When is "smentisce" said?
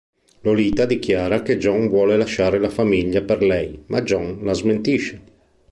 4.53-5.21